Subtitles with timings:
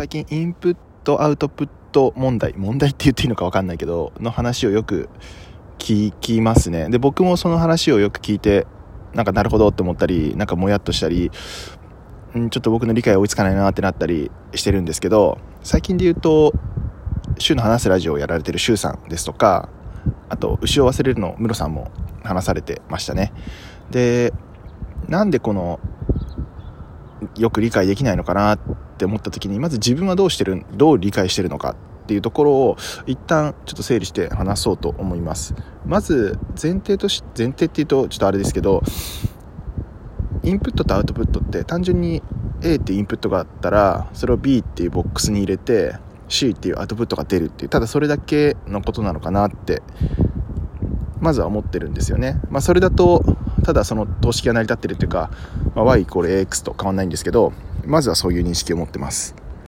[0.00, 5.10] 最近インプットアウトプット問題問題って言っていいのか分かんないけどの話をよく
[5.78, 6.88] 聞きますね。
[6.88, 8.66] で僕もその話をよく聞いて
[9.12, 11.30] なんかなるほどって思ったりなんかもやっとしたり
[12.34, 16.54] んちょっと僕の理解追いつかないなってなったりしてるんですけど最近で言うと
[17.38, 19.68] 週の話すラジオをやられてる週さんですとか
[20.30, 21.90] あと牛を忘れるのムロさんも
[22.24, 23.34] 話されてましたね。
[23.90, 24.32] で
[25.08, 25.78] なんでこの
[27.36, 28.58] よく理解できないのかなっ
[28.98, 35.54] て思った時にまず自分はどうしてるどう理解してるのかっていうところを一旦ちょっと整理して話そうと思います。
[35.86, 38.82] まず前提とし前提っていうとちょっとあれですけど
[40.42, 42.22] インプットとアウトプットって単純に
[42.62, 45.96] A っていうインプットがあったらそれを B っていうボックスに入れて
[46.28, 49.82] C っていうアウトプットが出るっていうただそれだけのことなのかなって
[51.20, 53.22] まずは思ってるんですよね、まあ、それだと
[53.62, 55.30] ただその等式が成り立ってるっていうか、
[55.74, 57.52] まあ、y=ax と変わらないんですけど
[57.84, 59.34] まずはそういう認識を持ってます。